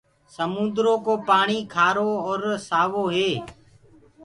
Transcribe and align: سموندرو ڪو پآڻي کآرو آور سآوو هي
سموندرو 0.35 0.93
ڪو 1.05 1.13
پآڻي 1.27 1.59
کآرو 1.73 2.09
آور 2.31 2.41
سآوو 2.69 3.03
هي 3.15 3.31